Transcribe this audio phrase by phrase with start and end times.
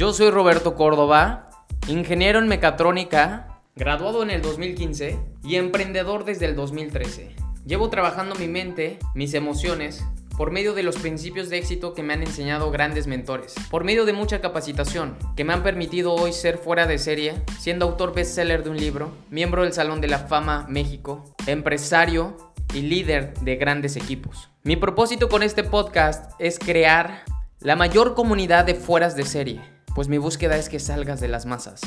[0.00, 1.50] Yo soy Roberto Córdoba,
[1.86, 7.36] ingeniero en mecatrónica, graduado en el 2015 y emprendedor desde el 2013.
[7.66, 10.02] Llevo trabajando mi mente, mis emociones,
[10.38, 14.06] por medio de los principios de éxito que me han enseñado grandes mentores, por medio
[14.06, 18.64] de mucha capacitación que me han permitido hoy ser fuera de serie, siendo autor bestseller
[18.64, 22.38] de un libro, miembro del Salón de la Fama México, empresario
[22.72, 24.48] y líder de grandes equipos.
[24.62, 27.24] Mi propósito con este podcast es crear
[27.58, 29.60] la mayor comunidad de fueras de serie,
[29.94, 31.80] pues mi búsqueda es que salgas de las masas,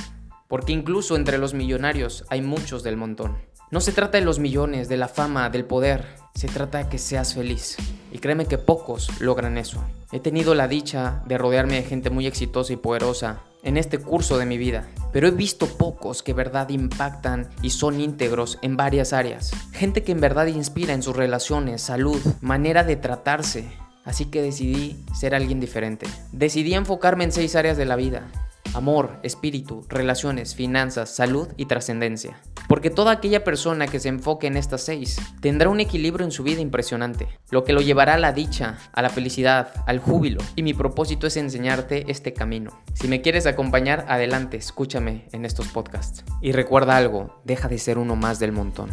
[0.48, 3.38] porque incluso entre los millonarios hay muchos del montón.
[3.72, 7.00] No se trata de los millones, de la fama, del poder, se trata de que
[7.00, 7.78] seas feliz.
[8.12, 9.84] Y créeme que pocos logran eso.
[10.12, 14.38] He tenido la dicha de rodearme de gente muy exitosa y poderosa en este curso
[14.38, 19.14] de mi vida, pero he visto pocos que verdad impactan y son íntegros en varias
[19.14, 19.52] áreas.
[19.72, 23.72] Gente que en verdad inspira en sus relaciones, salud, manera de tratarse.
[24.04, 26.06] Así que decidí ser alguien diferente.
[26.32, 28.30] Decidí enfocarme en seis áreas de la vida
[28.74, 32.40] amor, espíritu, relaciones, finanzas, salud y trascendencia.
[32.68, 36.44] Porque toda aquella persona que se enfoque en estas seis tendrá un equilibrio en su
[36.44, 40.42] vida impresionante, lo que lo llevará a la dicha, a la felicidad, al júbilo.
[40.56, 42.72] Y mi propósito es enseñarte este camino.
[42.94, 46.24] Si me quieres acompañar, adelante, escúchame en estos podcasts.
[46.42, 48.90] Y recuerda algo, deja de ser uno más del montón.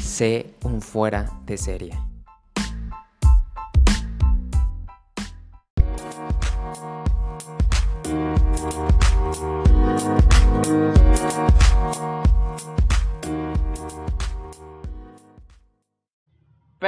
[0.00, 2.15] Sé un fuera de serie.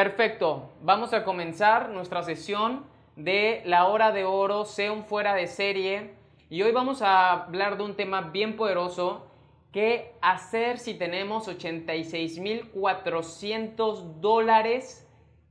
[0.09, 5.47] Perfecto, vamos a comenzar nuestra sesión de la hora de oro, sea un fuera de
[5.47, 6.15] serie.
[6.49, 9.27] Y hoy vamos a hablar de un tema bien poderoso,
[9.71, 15.07] ¿qué hacer si tenemos 86.400 dólares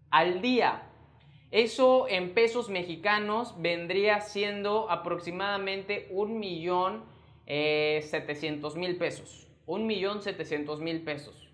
[0.09, 0.89] al día?
[1.51, 7.03] Eso en pesos mexicanos vendría siendo aproximadamente un millón
[7.45, 9.47] eh, setecientos mil pesos.
[9.67, 11.46] Un millón setecientos mil pesos.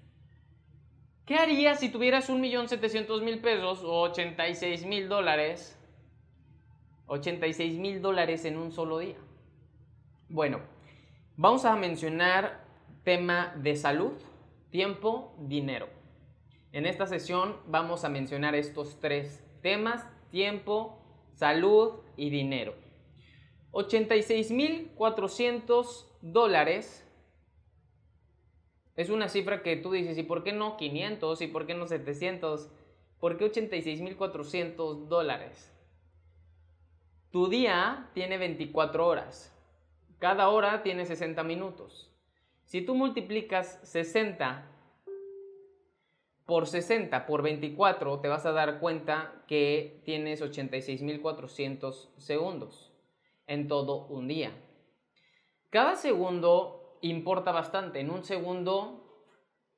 [1.25, 5.79] ¿Qué harías si tuvieras un millón setecientos mil pesos o 86 mil dólares?
[7.05, 9.15] 86 mil dólares en un solo día.
[10.27, 10.59] Bueno,
[11.37, 12.65] vamos a mencionar
[13.05, 14.11] tema de salud,
[14.69, 15.87] tiempo, dinero.
[16.73, 20.99] En esta sesión vamos a mencionar estos tres temas, tiempo,
[21.35, 22.75] salud y dinero.
[23.71, 27.02] 86 mil 400 dólares
[28.95, 31.41] es una cifra que tú dices, ¿y por qué no 500?
[31.41, 32.69] ¿Y por qué no 700?
[33.19, 35.73] ¿Por qué 86.400 dólares?
[37.31, 39.51] Tu día tiene 24 horas.
[40.19, 42.11] Cada hora tiene 60 minutos.
[42.65, 44.69] Si tú multiplicas 60
[46.45, 52.91] por 60 por 24, te vas a dar cuenta que tienes 86.400 segundos
[53.47, 54.51] en todo un día.
[55.69, 57.99] Cada segundo importa bastante.
[57.99, 59.03] En un segundo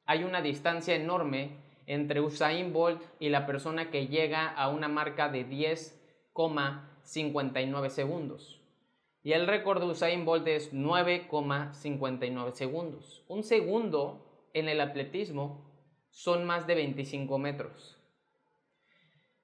[0.06, 5.30] hay una distancia enorme entre Usain Bolt y la persona que llega a una marca
[5.30, 8.60] de 10,59 segundos.
[9.24, 13.26] Y el récord de Usain Bolt es 9,59 segundos.
[13.28, 15.66] Un segundo en el atletismo
[16.10, 17.98] son más de 25 metros.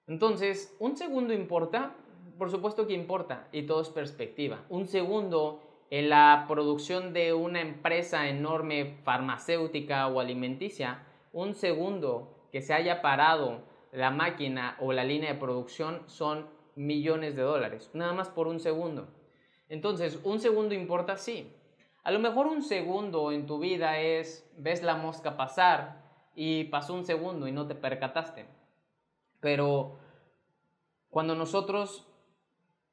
[0.07, 1.95] Entonces, ¿un segundo importa?
[2.37, 4.63] Por supuesto que importa y todo es perspectiva.
[4.69, 11.03] Un segundo en la producción de una empresa enorme farmacéutica o alimenticia,
[11.33, 17.35] un segundo que se haya parado la máquina o la línea de producción son millones
[17.35, 19.09] de dólares, nada más por un segundo.
[19.67, 21.17] Entonces, ¿un segundo importa?
[21.17, 21.53] Sí.
[22.03, 26.03] A lo mejor un segundo en tu vida es, ves la mosca pasar
[26.35, 28.45] y pasó un segundo y no te percataste.
[29.41, 29.99] Pero
[31.09, 32.07] cuando nosotros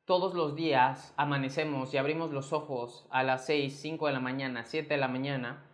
[0.08, 4.64] todos los días amanecemos y abrimos los ojos a las 6, 5 de la mañana,
[4.64, 5.66] 7 de la mañana,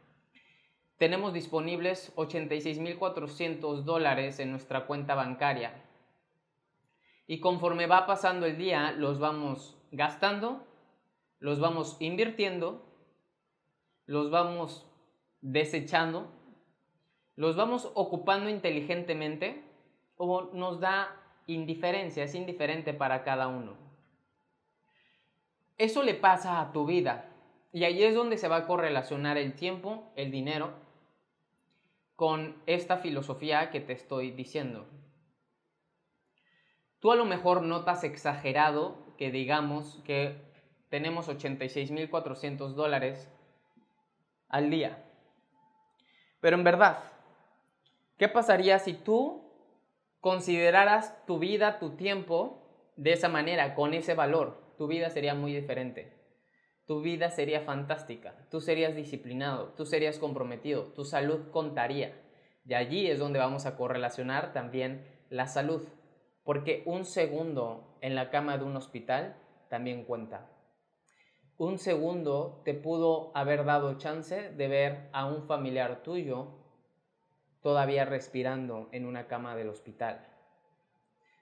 [0.98, 5.84] tenemos disponibles 86.400 dólares en nuestra cuenta bancaria.
[7.28, 10.66] Y conforme va pasando el día, los vamos gastando,
[11.38, 12.84] los vamos invirtiendo,
[14.04, 14.84] los vamos
[15.42, 16.26] desechando,
[17.36, 19.62] los vamos ocupando inteligentemente
[20.16, 21.14] o nos da
[21.46, 23.83] indiferencia, es indiferente para cada uno.
[25.78, 27.30] Eso le pasa a tu vida.
[27.72, 30.72] Y ahí es donde se va a correlacionar el tiempo, el dinero,
[32.14, 34.86] con esta filosofía que te estoy diciendo.
[37.00, 40.40] Tú a lo mejor notas exagerado que digamos que
[40.88, 43.28] tenemos 86.400 dólares
[44.48, 45.04] al día.
[46.40, 47.00] Pero en verdad,
[48.16, 49.42] ¿qué pasaría si tú
[50.20, 52.62] consideraras tu vida, tu tiempo,
[52.96, 54.63] de esa manera, con ese valor?
[54.76, 56.12] Tu vida sería muy diferente.
[56.86, 62.12] tu vida sería fantástica, tú serías disciplinado, tú serías comprometido, tu salud contaría.
[62.66, 65.88] Y allí es donde vamos a correlacionar también la salud,
[66.44, 69.36] porque un segundo en la cama de un hospital
[69.70, 70.50] también cuenta.
[71.56, 76.48] Un segundo te pudo haber dado chance de ver a un familiar tuyo
[77.62, 80.26] todavía respirando en una cama del hospital.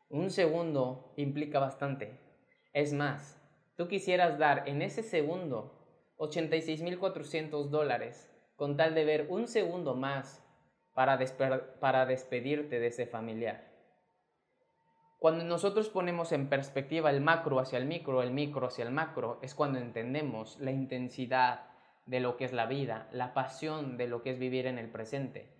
[0.08, 2.20] Un segundo implica bastante.
[2.72, 3.38] Es más,
[3.76, 10.42] tú quisieras dar en ese segundo 86.400 dólares con tal de ver un segundo más
[10.94, 11.18] para,
[11.80, 13.72] para despedirte de ese familiar.
[15.18, 19.38] Cuando nosotros ponemos en perspectiva el macro hacia el micro, el micro hacia el macro,
[19.42, 21.70] es cuando entendemos la intensidad
[22.06, 24.90] de lo que es la vida, la pasión de lo que es vivir en el
[24.90, 25.52] presente,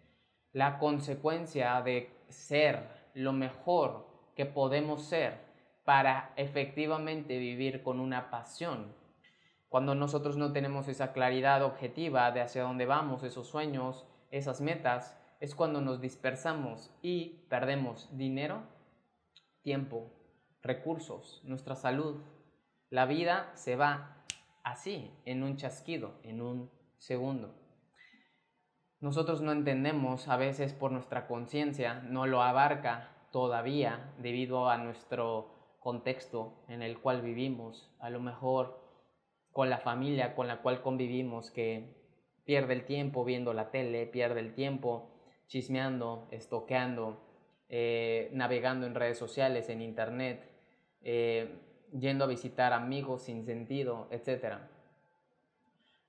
[0.53, 5.52] la consecuencia de ser lo mejor que podemos ser
[5.85, 8.95] para efectivamente vivir con una pasión.
[9.69, 15.17] Cuando nosotros no tenemos esa claridad objetiva de hacia dónde vamos, esos sueños, esas metas,
[15.41, 18.63] es cuando nos dispersamos y perdemos dinero
[19.63, 20.13] tiempo,
[20.63, 22.21] recursos, nuestra salud.
[22.91, 24.25] La vida se va
[24.63, 27.55] así, en un chasquido, en un segundo.
[29.01, 35.52] Nosotros no entendemos, a veces por nuestra conciencia, no lo abarca todavía debido a nuestro
[35.83, 38.81] contexto en el cual vivimos, a lo mejor
[39.53, 41.95] con la familia con la cual convivimos que
[42.45, 45.11] pierde el tiempo viendo la tele, pierde el tiempo
[45.47, 47.21] chismeando, estoqueando,
[47.69, 50.49] eh, navegando en redes sociales, en internet,
[51.03, 51.59] eh,
[51.99, 54.59] yendo a visitar amigos sin sentido, etc.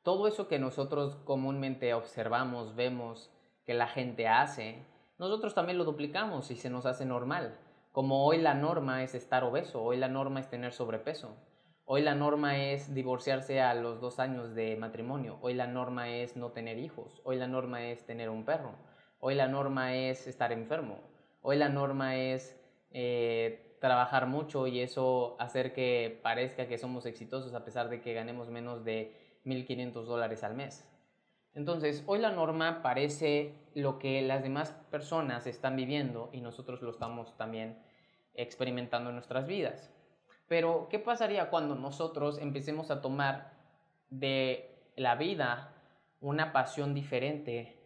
[0.02, 3.30] Todo eso que nosotros comúnmente observamos, vemos
[3.66, 4.78] que la gente hace,
[5.18, 7.58] nosotros también lo duplicamos y se nos hace normal.
[7.94, 11.38] Como hoy la norma es estar obeso, hoy la norma es tener sobrepeso,
[11.86, 16.36] hoy la norma es divorciarse a los dos años de matrimonio, hoy la norma es
[16.36, 18.76] no tener hijos, hoy la norma es tener un perro,
[19.20, 21.14] hoy la norma es estar enfermo,
[21.46, 22.58] Hoy la norma es
[22.92, 28.14] eh, trabajar mucho y eso hacer que parezca que somos exitosos a pesar de que
[28.14, 30.88] ganemos menos de 1.500 dólares al mes.
[31.56, 36.92] Entonces, hoy la norma parece lo que las demás personas están viviendo y nosotros lo
[36.92, 37.78] estamos también
[38.34, 39.92] experimentando en nuestras vidas.
[40.48, 43.54] Pero, ¿qué pasaría cuando nosotros empecemos a tomar
[44.10, 45.74] de la vida
[46.20, 47.78] una pasión diferente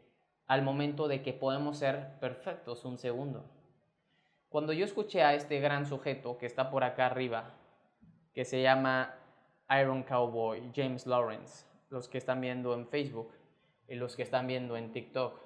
[0.46, 3.46] al momento de que podemos ser perfectos un segundo.
[4.50, 7.52] Cuando yo escuché a este gran sujeto que está por acá arriba,
[8.34, 9.16] que se llama
[9.82, 13.34] Iron Cowboy, James Lawrence, los que están viendo en Facebook
[13.88, 15.40] y los que están viendo en TikTok,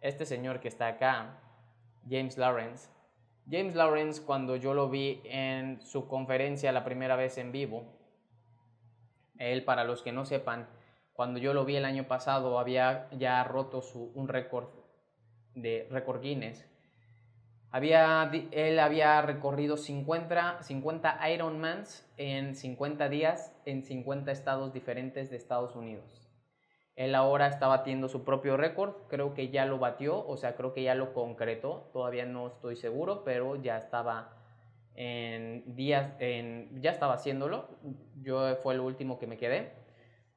[0.00, 1.40] este señor que está acá,
[2.08, 2.88] James Lawrence,
[3.50, 7.96] James Lawrence cuando yo lo vi en su conferencia la primera vez en vivo,
[9.38, 10.68] él para los que no sepan,
[11.12, 14.68] cuando yo lo vi el año pasado, había ya roto su, un récord
[15.54, 16.66] de récord Guinness.
[17.70, 25.36] Había, él había recorrido 50, 50 Ironmans en 50 días en 50 estados diferentes de
[25.36, 26.25] Estados Unidos.
[26.96, 30.72] Él ahora está batiendo su propio récord, creo que ya lo batió, o sea, creo
[30.72, 34.32] que ya lo concretó, todavía no estoy seguro, pero ya estaba
[34.94, 37.68] en días, en, ya estaba haciéndolo,
[38.22, 39.72] yo fue el último que me quedé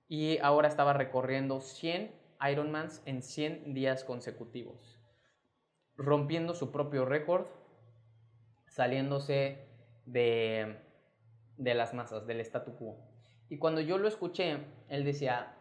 [0.10, 2.12] y ahora estaba recorriendo 100
[2.52, 5.00] Ironmans en 100 días consecutivos,
[5.96, 7.46] rompiendo su propio récord,
[8.68, 9.66] saliéndose
[10.06, 10.78] de,
[11.56, 12.98] de las masas, del statu quo.
[13.50, 14.58] Y cuando yo lo escuché,
[14.90, 15.56] él decía,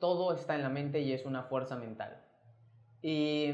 [0.00, 2.20] todo está en la mente y es una fuerza mental.
[3.02, 3.52] Y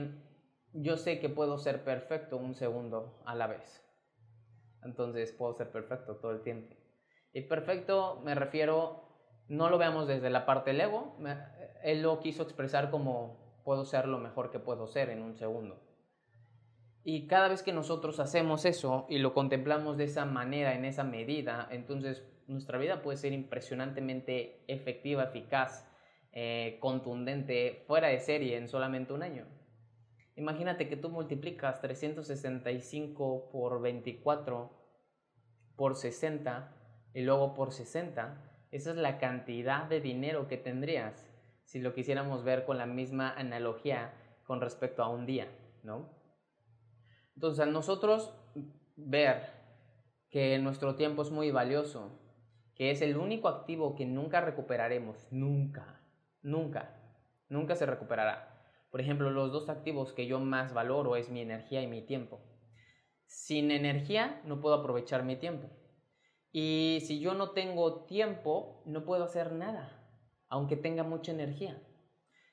[0.72, 3.84] yo sé que puedo ser perfecto un segundo a la vez.
[4.82, 6.74] Entonces puedo ser perfecto todo el tiempo.
[7.32, 9.02] Y perfecto me refiero
[9.48, 11.16] no lo veamos desde la parte del ego,
[11.82, 15.80] él lo quiso expresar como puedo ser lo mejor que puedo ser en un segundo.
[17.04, 21.04] Y cada vez que nosotros hacemos eso y lo contemplamos de esa manera, en esa
[21.04, 25.88] medida, entonces nuestra vida puede ser impresionantemente efectiva, eficaz,
[26.38, 29.46] eh, contundente, fuera de serie en solamente un año.
[30.34, 34.70] Imagínate que tú multiplicas 365 por 24
[35.76, 36.76] por 60
[37.14, 41.26] y luego por 60 esa es la cantidad de dinero que tendrías
[41.64, 44.12] si lo quisiéramos ver con la misma analogía
[44.44, 45.48] con respecto a un día,
[45.84, 46.10] ¿no?
[47.34, 48.34] Entonces, a nosotros
[48.96, 49.54] ver
[50.28, 52.10] que nuestro tiempo es muy valioso,
[52.74, 56.02] que es el único activo que nunca recuperaremos, nunca,
[56.46, 56.96] nunca,
[57.48, 58.56] nunca se recuperará.
[58.90, 62.40] Por ejemplo, los dos activos que yo más valoro es mi energía y mi tiempo.
[63.26, 65.68] Sin energía no puedo aprovechar mi tiempo.
[66.52, 69.90] Y si yo no tengo tiempo, no puedo hacer nada,
[70.48, 71.82] aunque tenga mucha energía.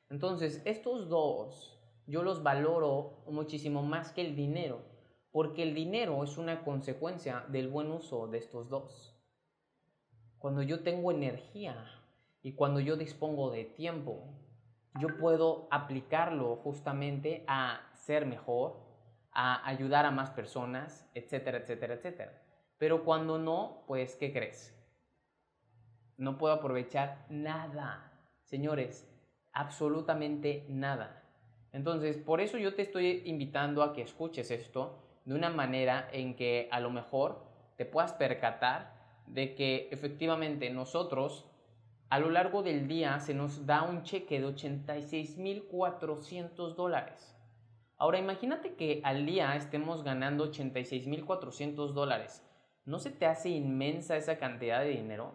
[0.10, 4.82] Entonces, estos dos yo los valoro muchísimo más que el dinero,
[5.32, 9.16] porque el dinero es una consecuencia del buen uso de estos dos.
[10.40, 12.03] Cuando yo tengo energía
[12.44, 14.28] y cuando yo dispongo de tiempo,
[15.00, 18.76] yo puedo aplicarlo justamente a ser mejor,
[19.32, 22.44] a ayudar a más personas, etcétera, etcétera, etcétera.
[22.78, 24.78] Pero cuando no, pues, ¿qué crees?
[26.18, 28.12] No puedo aprovechar nada.
[28.44, 29.10] Señores,
[29.54, 31.24] absolutamente nada.
[31.72, 36.36] Entonces, por eso yo te estoy invitando a que escuches esto de una manera en
[36.36, 37.46] que a lo mejor
[37.78, 38.94] te puedas percatar
[39.28, 41.50] de que efectivamente nosotros
[42.14, 47.36] a lo largo del día se nos da un cheque de 86.400 dólares.
[47.98, 52.48] Ahora imagínate que al día estemos ganando 86.400 dólares.
[52.86, 55.34] ¿No se te hace inmensa esa cantidad de dinero?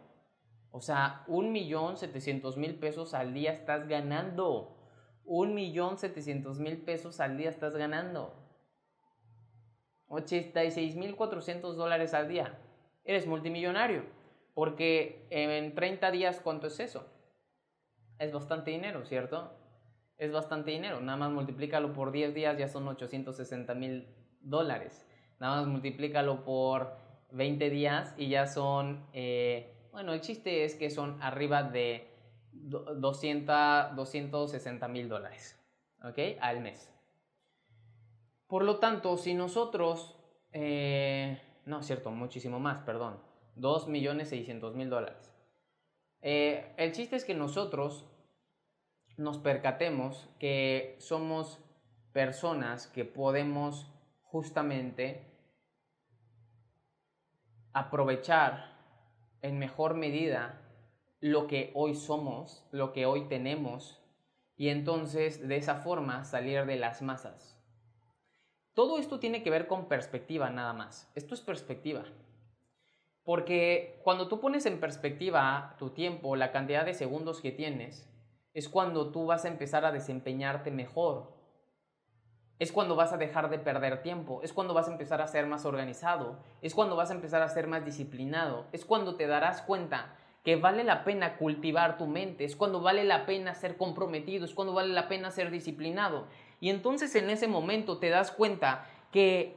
[0.70, 4.76] O sea, 1.700.000 pesos al día estás ganando.
[5.24, 8.36] 1.700.000 pesos al día estás ganando.
[10.10, 12.56] 86.400 dólares al día.
[13.02, 14.16] Eres multimillonario.
[14.58, 17.06] Porque en 30 días, ¿cuánto es eso?
[18.18, 19.52] Es bastante dinero, ¿cierto?
[20.16, 21.00] Es bastante dinero.
[21.00, 24.08] Nada más multiplícalo por 10 días, ya son 860 mil
[24.40, 25.06] dólares.
[25.38, 26.96] Nada más multiplícalo por
[27.30, 29.06] 20 días y ya son...
[29.12, 32.08] Eh, bueno, el chiste es que son arriba de
[32.50, 35.56] 200, 260 mil dólares,
[36.02, 36.18] ¿ok?
[36.40, 36.92] Al mes.
[38.48, 40.18] Por lo tanto, si nosotros,
[40.50, 43.27] eh, no cierto, muchísimo más, perdón,
[43.60, 45.32] 2 millones 600 mil dólares.
[46.20, 48.06] Eh, el chiste es que nosotros
[49.16, 51.58] nos percatemos que somos
[52.12, 53.90] personas que podemos
[54.22, 55.26] justamente
[57.72, 58.76] aprovechar
[59.42, 60.60] en mejor medida
[61.20, 64.02] lo que hoy somos, lo que hoy tenemos,
[64.56, 67.56] y entonces de esa forma salir de las masas.
[68.74, 71.10] Todo esto tiene que ver con perspectiva nada más.
[71.14, 72.04] Esto es perspectiva.
[73.28, 78.08] Porque cuando tú pones en perspectiva tu tiempo, la cantidad de segundos que tienes,
[78.54, 81.36] es cuando tú vas a empezar a desempeñarte mejor.
[82.58, 85.44] Es cuando vas a dejar de perder tiempo, es cuando vas a empezar a ser
[85.44, 89.60] más organizado, es cuando vas a empezar a ser más disciplinado, es cuando te darás
[89.60, 94.46] cuenta que vale la pena cultivar tu mente, es cuando vale la pena ser comprometido,
[94.46, 96.28] es cuando vale la pena ser disciplinado.
[96.60, 99.54] Y entonces en ese momento te das cuenta que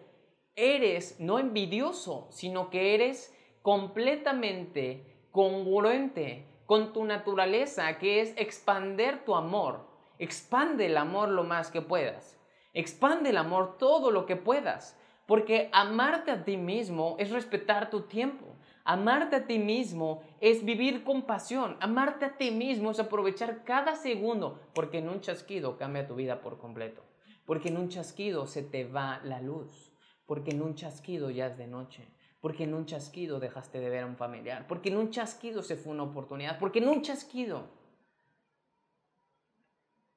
[0.57, 9.35] eres no envidioso, sino que eres completamente congruente con tu naturaleza, que es expander tu
[9.35, 9.87] amor.
[10.19, 12.39] Expande el amor lo más que puedas.
[12.73, 14.97] Expande el amor todo lo que puedas.
[15.25, 18.55] Porque amarte a ti mismo es respetar tu tiempo.
[18.83, 21.77] Amarte a ti mismo es vivir con pasión.
[21.79, 24.59] Amarte a ti mismo es aprovechar cada segundo.
[24.73, 27.03] Porque en un chasquido cambia tu vida por completo.
[27.45, 29.93] Porque en un chasquido se te va la luz.
[30.25, 32.07] Porque en un chasquido ya es de noche
[32.41, 35.77] porque en un chasquido dejaste de ver a un familiar, porque en un chasquido se
[35.77, 37.67] fue una oportunidad, porque en un chasquido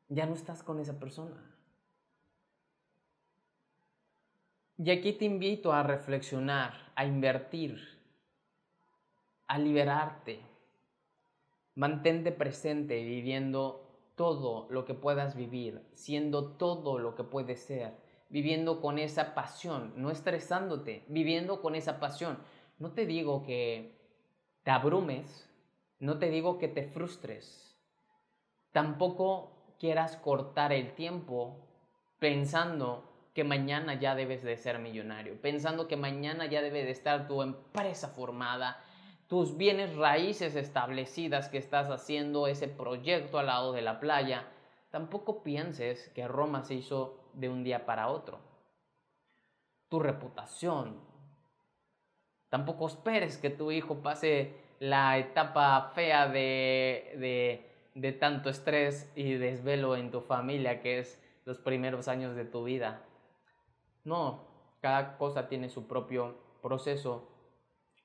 [0.08, 1.54] ya no estás con esa persona.
[4.78, 7.78] Y aquí te invito a reflexionar, a invertir,
[9.46, 10.40] a liberarte.
[11.76, 17.92] Mantente presente viviendo todo lo que puedas vivir, siendo todo lo que puedes ser
[18.28, 22.38] viviendo con esa pasión, no estresándote, viviendo con esa pasión.
[22.78, 23.98] No te digo que
[24.62, 25.48] te abrumes,
[25.98, 27.76] no te digo que te frustres,
[28.72, 31.60] tampoco quieras cortar el tiempo
[32.18, 33.04] pensando
[33.34, 37.42] que mañana ya debes de ser millonario, pensando que mañana ya debe de estar tu
[37.42, 38.82] empresa formada,
[39.28, 44.46] tus bienes raíces establecidas que estás haciendo ese proyecto al lado de la playa.
[44.90, 48.38] Tampoco pienses que Roma se hizo de un día para otro.
[49.88, 51.00] Tu reputación.
[52.48, 59.96] Tampoco esperes que tu hijo pase la etapa fea de, de, tanto estrés y desvelo
[59.96, 63.02] en tu familia, que es los primeros años de tu vida.
[64.04, 64.46] No,
[64.80, 67.28] cada cosa tiene su propio proceso,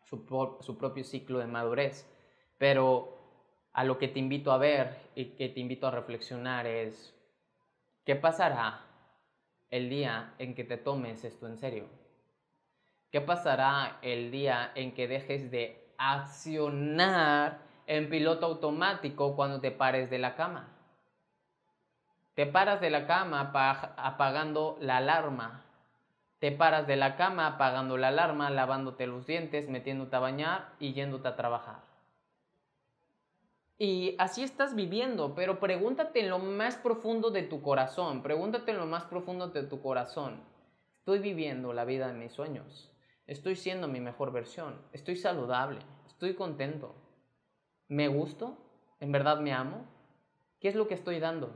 [0.06, 0.26] su,
[0.62, 2.10] su, propio ciclo de madurez.
[2.58, 3.18] Pero
[3.74, 7.16] a lo que te invito a ver y que te invito a reflexionar es,
[8.06, 8.89] ¿qué pasará
[9.72, 11.86] el día en que te tomes esto en serio?
[13.12, 20.10] ¿Qué pasará el día en que dejes de accionar en piloto automático cuando te pares
[20.10, 20.68] de la cama?
[22.36, 23.52] Te paras de la cama
[23.98, 25.64] apagando la alarma
[26.40, 30.94] te paras de la cama apagando la alarma, lavándote los dientes, metiéndote a bañar y
[30.94, 31.89] yéndote a trabajar.
[33.82, 38.78] Y así estás viviendo, pero pregúntate en lo más profundo de tu corazón, pregúntate en
[38.78, 40.44] lo más profundo de tu corazón.
[40.98, 42.92] Estoy viviendo la vida de mis sueños,
[43.26, 46.94] estoy siendo mi mejor versión, estoy saludable, estoy contento,
[47.88, 48.58] me gusto,
[49.00, 49.86] en verdad me amo.
[50.60, 51.56] ¿Qué es lo que estoy dando?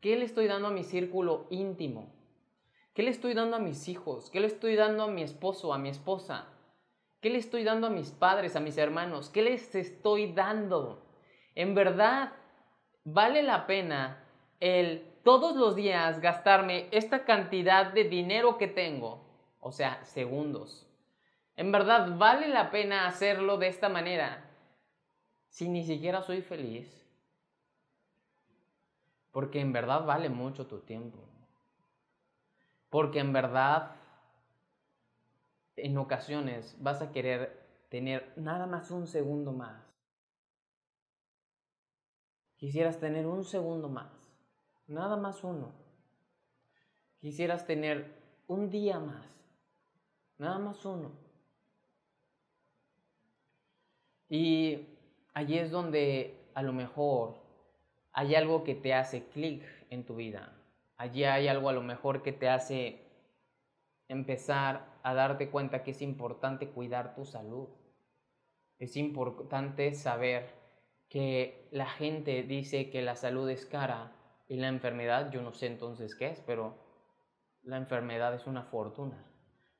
[0.00, 2.10] ¿Qué le estoy dando a mi círculo íntimo?
[2.94, 4.30] ¿Qué le estoy dando a mis hijos?
[4.30, 6.46] ¿Qué le estoy dando a mi esposo, a mi esposa?
[7.26, 9.30] ¿Qué le estoy dando a mis padres, a mis hermanos?
[9.30, 11.02] ¿Qué les estoy dando?
[11.56, 12.34] En verdad,
[13.02, 14.22] vale la pena
[14.60, 19.26] el todos los días gastarme esta cantidad de dinero que tengo,
[19.58, 20.86] o sea, segundos.
[21.56, 24.48] En verdad, vale la pena hacerlo de esta manera
[25.48, 27.08] si ni siquiera soy feliz.
[29.32, 31.18] Porque en verdad vale mucho tu tiempo.
[32.88, 33.95] Porque en verdad,
[35.76, 39.82] en ocasiones vas a querer tener nada más un segundo más.
[42.56, 44.10] Quisieras tener un segundo más,
[44.86, 45.72] nada más uno.
[47.20, 48.14] Quisieras tener
[48.46, 49.26] un día más,
[50.38, 51.12] nada más uno.
[54.28, 54.86] Y
[55.34, 57.36] allí es donde a lo mejor
[58.12, 60.52] hay algo que te hace clic en tu vida.
[60.96, 63.02] Allí hay algo a lo mejor que te hace
[64.08, 67.68] empezar a darte cuenta que es importante cuidar tu salud.
[68.76, 70.52] Es importante saber
[71.08, 74.16] que la gente dice que la salud es cara
[74.48, 76.74] y la enfermedad, yo no sé entonces qué es, pero
[77.62, 79.24] la enfermedad es una fortuna.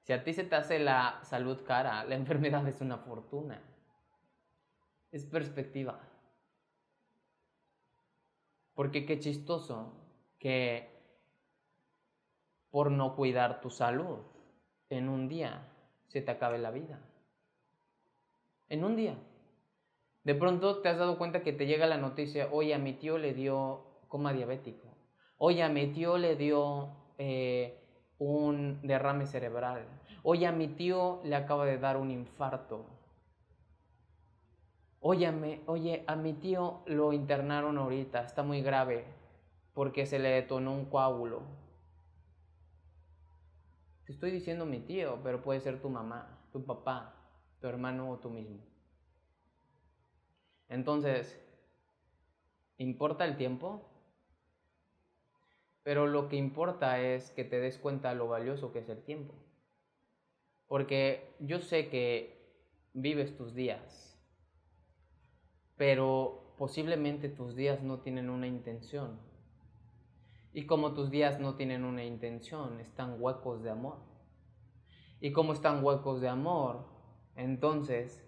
[0.02, 3.60] Si a ti se te hace la salud cara, la enfermedad es una fortuna.
[5.10, 5.98] Es perspectiva.
[8.74, 9.92] Porque qué chistoso
[10.38, 10.88] que
[12.70, 14.35] por no cuidar tu salud
[14.90, 15.68] en un día
[16.08, 16.98] se te acabe la vida.
[18.68, 19.16] En un día.
[20.24, 23.18] De pronto te has dado cuenta que te llega la noticia, oye, a mi tío
[23.18, 24.88] le dio coma diabético.
[25.38, 27.78] Oye, a mi tío le dio eh,
[28.18, 29.84] un derrame cerebral.
[30.22, 32.86] Oye, a mi tío le acaba de dar un infarto.
[35.00, 39.04] Oye, oye, a mi tío lo internaron ahorita, está muy grave
[39.76, 41.42] porque se le detonó un coágulo.
[44.06, 47.14] Te estoy diciendo mi tío, pero puede ser tu mamá, tu papá,
[47.60, 48.60] tu hermano o tú mismo.
[50.68, 51.38] Entonces,
[52.78, 53.82] ¿importa el tiempo?
[55.82, 59.34] Pero lo que importa es que te des cuenta lo valioso que es el tiempo.
[60.66, 62.34] Porque yo sé que
[62.94, 64.06] vives tus días
[65.76, 69.18] pero posiblemente tus días no tienen una intención.
[70.56, 73.98] Y como tus días no tienen una intención, están huecos de amor.
[75.20, 76.86] Y como están huecos de amor,
[77.34, 78.24] entonces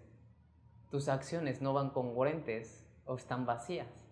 [0.91, 4.07] tus acciones no van congruentes o están vacías.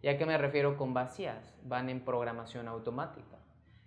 [0.00, 1.58] ¿Y a qué me refiero con vacías?
[1.64, 3.38] Van en programación automática.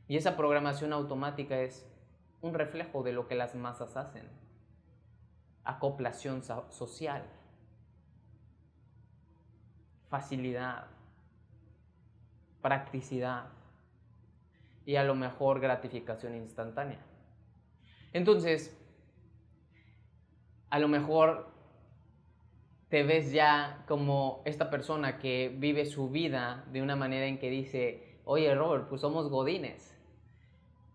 [0.10, 1.90] Y esa programación automática es
[2.42, 4.28] un reflejo de lo que las masas hacen.
[5.64, 7.24] Acoplación social
[10.10, 10.88] facilidad,
[12.62, 13.59] practicidad
[14.90, 16.98] y a lo mejor gratificación instantánea.
[18.12, 18.76] Entonces,
[20.72, 21.52] a lo mejor
[22.88, 27.52] te ves ya como esta persona que vive su vida de una manera en que
[27.52, 29.96] dice, oye Robert, pues somos godines.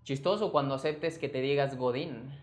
[0.02, 2.36] Chistoso cuando aceptes que te digas godín.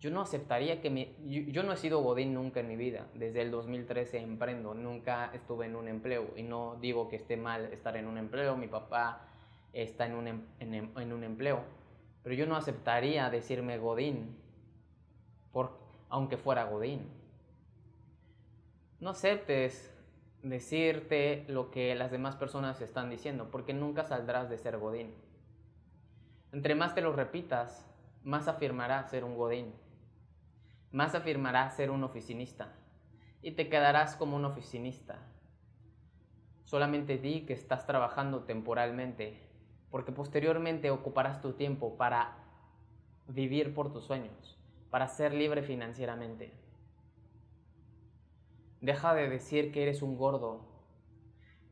[0.00, 1.16] Yo no aceptaría que me...
[1.26, 3.08] Yo, no he sido godín nunca en mi vida.
[3.12, 4.72] Desde el 2013 emprendo.
[4.72, 6.30] Nunca estuve en un empleo.
[6.34, 8.56] Y no digo que esté mal estar en un empleo.
[8.56, 9.28] Mi papá
[9.72, 11.64] está en un, em, en, un empleo.
[12.22, 14.36] Pero yo no aceptaría decirme godín.
[15.52, 17.08] Por, aunque fuera godín.
[19.00, 19.92] No aceptes
[20.42, 23.50] decirte lo que las demás personas están diciendo.
[23.50, 25.14] Porque nunca saldrás de ser godín.
[26.52, 27.86] Entre más te lo repitas,
[28.24, 29.72] más afirmarás ser un godín
[30.96, 32.72] más afirmarás ser un oficinista
[33.42, 35.18] y te quedarás como un oficinista.
[36.64, 39.45] Solamente di que estás trabajando temporalmente,
[39.96, 42.36] porque posteriormente ocuparás tu tiempo para
[43.28, 44.58] vivir por tus sueños,
[44.90, 46.52] para ser libre financieramente.
[48.82, 50.60] Deja de decir que eres un gordo.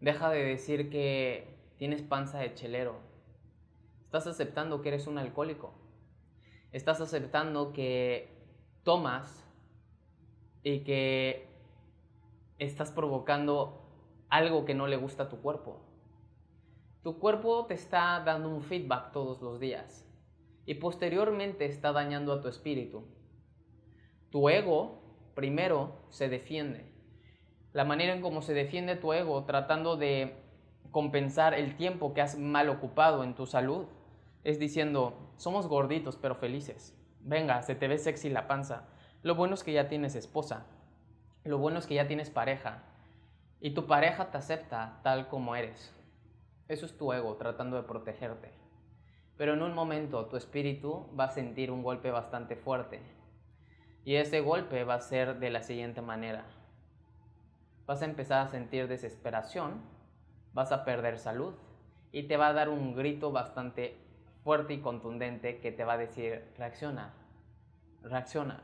[0.00, 2.96] Deja de decir que tienes panza de chelero.
[4.06, 5.74] Estás aceptando que eres un alcohólico.
[6.72, 8.30] Estás aceptando que
[8.84, 9.46] tomas
[10.62, 11.46] y que
[12.58, 13.82] estás provocando
[14.30, 15.82] algo que no le gusta a tu cuerpo.
[17.04, 20.08] Tu cuerpo te está dando un feedback todos los días
[20.64, 23.04] y posteriormente está dañando a tu espíritu.
[24.30, 25.02] Tu ego
[25.34, 26.90] primero se defiende.
[27.74, 30.34] La manera en cómo se defiende tu ego tratando de
[30.92, 33.84] compensar el tiempo que has mal ocupado en tu salud
[34.42, 36.98] es diciendo, somos gorditos pero felices.
[37.20, 38.88] Venga, se te ve sexy la panza.
[39.20, 40.64] Lo bueno es que ya tienes esposa.
[41.44, 42.82] Lo bueno es que ya tienes pareja.
[43.60, 45.93] Y tu pareja te acepta tal como eres.
[46.66, 48.50] Eso es tu ego tratando de protegerte.
[49.36, 53.00] Pero en un momento tu espíritu va a sentir un golpe bastante fuerte.
[54.04, 56.46] Y ese golpe va a ser de la siguiente manera.
[57.86, 59.82] Vas a empezar a sentir desesperación,
[60.54, 61.54] vas a perder salud
[62.12, 63.98] y te va a dar un grito bastante
[64.42, 67.12] fuerte y contundente que te va a decir, reacciona,
[68.02, 68.62] reacciona.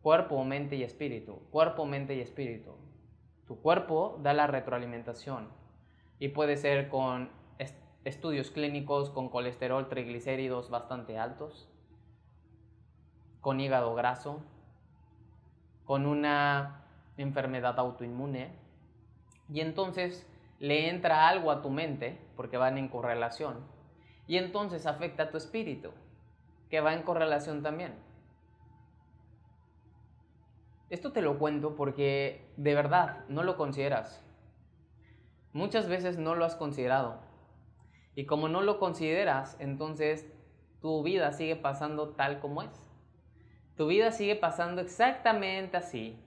[0.00, 2.74] Cuerpo, mente y espíritu, cuerpo, mente y espíritu.
[3.46, 5.61] Tu cuerpo da la retroalimentación
[6.22, 7.30] y puede ser con
[8.04, 11.68] estudios clínicos con colesterol, triglicéridos bastante altos,
[13.40, 14.40] con hígado graso,
[15.84, 16.84] con una
[17.16, 18.52] enfermedad autoinmune,
[19.52, 20.24] y entonces
[20.60, 23.56] le entra algo a tu mente, porque van en correlación,
[24.28, 25.90] y entonces afecta a tu espíritu,
[26.70, 27.94] que va en correlación también.
[30.88, 34.21] Esto te lo cuento porque de verdad no lo consideras.
[35.52, 37.20] Muchas veces no lo has considerado.
[38.14, 40.26] Y como no lo consideras, entonces
[40.80, 42.90] tu vida sigue pasando tal como es.
[43.76, 46.18] Tu vida sigue pasando exactamente así,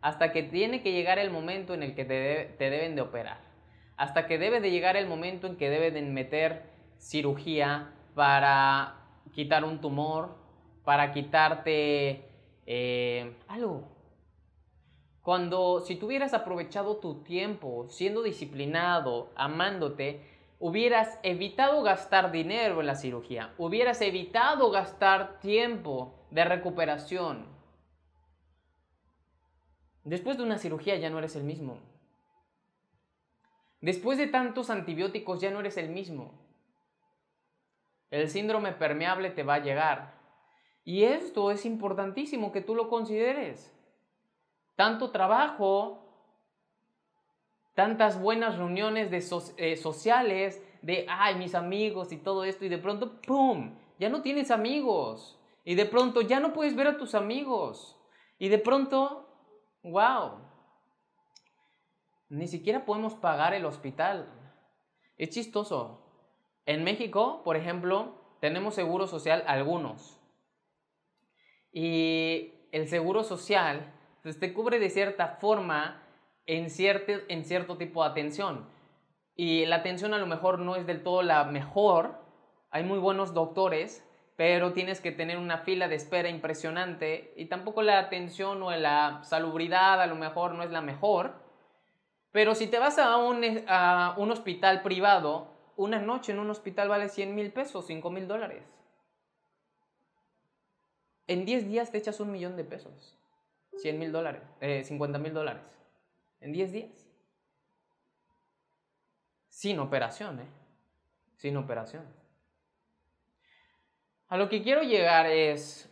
[0.00, 3.38] hasta que tiene que llegar el momento en el que te, deben de operar.
[3.96, 6.64] Hasta que debe de llegar el momento en que deben meter
[6.98, 8.96] cirugía para
[9.32, 10.36] quitar un tumor,
[10.84, 12.24] para quitarte
[12.66, 13.89] eh, algo.
[15.30, 20.26] Cuando si tuvieras aprovechado tu tiempo siendo disciplinado, amándote,
[20.58, 27.46] hubieras evitado gastar dinero en la cirugía, hubieras evitado gastar tiempo de recuperación.
[30.02, 31.78] Después de una cirugía ya no eres el mismo.
[33.80, 36.32] Después de tantos antibióticos ya no eres el mismo.
[38.10, 40.12] El síndrome permeable te va a llegar.
[40.82, 43.76] Y esto es importantísimo que tú lo consideres.
[44.80, 45.98] Tanto trabajo,
[47.74, 49.18] tantas buenas reuniones de
[49.58, 54.22] eh, sociales, de, ay, mis amigos y todo esto, y de pronto, ¡pum!, ya no
[54.22, 55.38] tienes amigos.
[55.64, 57.94] Y de pronto ya no puedes ver a tus amigos.
[58.38, 59.28] Y de pronto,
[59.82, 60.38] wow,
[62.30, 64.32] ni siquiera podemos pagar el hospital.
[65.18, 66.06] Es chistoso.
[66.64, 70.18] En México, por ejemplo, tenemos seguro social algunos.
[71.70, 76.02] Y el seguro social pues, te cubre de cierta forma
[76.46, 78.66] en cierto, en cierto tipo de atención.
[79.36, 82.18] Y la atención a lo mejor no es del todo la mejor.
[82.70, 84.04] Hay muy buenos doctores,
[84.36, 89.20] pero tienes que tener una fila de espera impresionante y tampoco la atención o la
[89.22, 91.34] salubridad a lo mejor no es la mejor.
[92.32, 96.88] Pero si te vas a un, a un hospital privado, una noche en un hospital
[96.88, 98.62] vale 100 mil pesos, 5 mil dólares.
[101.26, 103.16] En 10 días te echas un millón de pesos,
[103.82, 104.42] 100 mil dólares,
[104.86, 105.62] 50 eh, mil dólares
[106.40, 107.06] en 10 días.
[109.48, 110.48] Sin operación, ¿eh?
[111.36, 112.04] Sin operación.
[114.28, 115.90] A lo que quiero llegar es,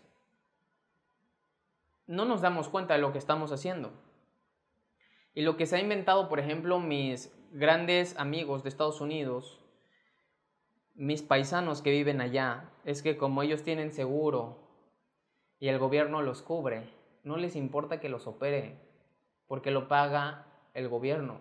[2.07, 3.93] no nos damos cuenta de lo que estamos haciendo.
[5.35, 9.61] Y lo que se ha inventado, por ejemplo, mis grandes amigos de Estados Unidos,
[10.95, 14.69] mis paisanos que viven allá, es que como ellos tienen seguro
[15.59, 18.79] y el gobierno los cubre, no les importa que los opere,
[19.47, 21.41] porque lo paga el gobierno.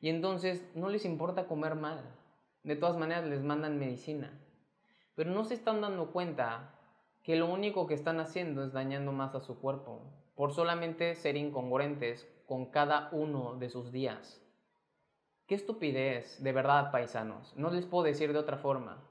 [0.00, 2.02] Y entonces no les importa comer mal.
[2.64, 4.32] De todas maneras les mandan medicina.
[5.14, 6.74] Pero no se están dando cuenta
[7.22, 10.02] que lo único que están haciendo es dañando más a su cuerpo
[10.34, 14.40] por solamente ser incongruentes con cada uno de sus días.
[15.46, 17.54] Qué estupidez, de verdad, paisanos.
[17.56, 19.02] No les puedo decir de otra forma.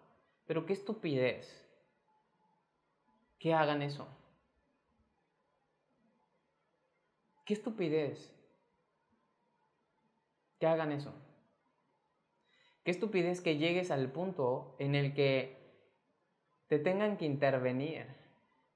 [0.45, 1.65] Pero qué estupidez
[3.39, 4.07] que hagan eso.
[7.51, 8.33] Qué estupidez
[10.57, 11.11] que hagan eso.
[12.85, 15.57] Qué estupidez que llegues al punto en el que
[16.69, 18.05] te tengan que intervenir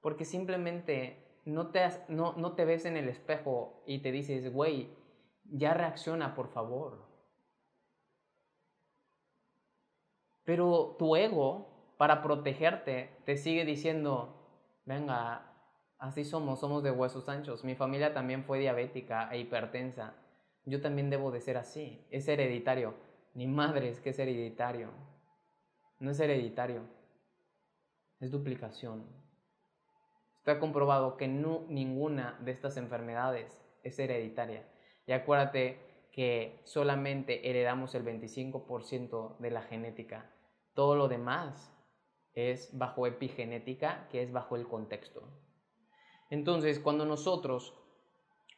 [0.02, 4.90] porque simplemente no te, no, te ves en el espejo y te dices, güey,
[5.44, 7.02] ya reacciona, por favor.
[10.44, 14.36] Pero tu ego, para protegerte, te sigue diciendo,
[14.84, 15.55] venga,
[15.98, 17.64] Así somos, somos de huesos anchos.
[17.64, 20.14] Mi familia también fue diabética e hipertensa.
[20.64, 22.06] Yo también debo de ser así.
[22.10, 22.94] Es hereditario.
[23.34, 24.90] Ni madre es que es hereditario.
[25.98, 26.82] No es hereditario.
[28.20, 29.04] Es duplicación.
[30.38, 34.66] Está comprobado que no, ninguna de estas enfermedades es hereditaria.
[35.06, 35.80] Y acuérdate
[36.12, 40.30] que solamente heredamos el 25% de la genética.
[40.74, 41.72] Todo lo demás
[42.32, 45.45] es bajo epigenética, que es bajo el contexto.
[46.30, 47.74] Entonces, cuando nosotros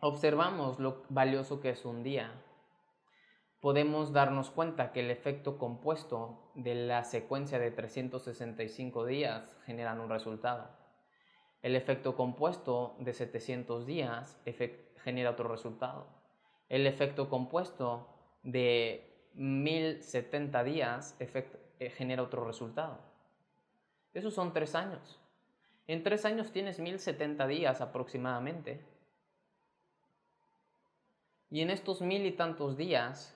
[0.00, 2.33] observamos lo valioso que es un día,
[3.61, 10.11] podemos darnos cuenta que el efecto compuesto de la secuencia de 365 días generan un
[10.11, 10.70] resultado.
[11.62, 14.40] El efecto compuesto de 700 días
[15.02, 16.18] genera otro resultado
[16.68, 18.09] el efecto compuesto
[18.42, 22.98] de 1070 días eh, genera otro resultado.
[24.12, 25.20] Esos son tres años.
[25.88, 28.85] En tres años tienes 1070 días aproximadamente.
[31.51, 33.35] Y en estos mil y tantos días,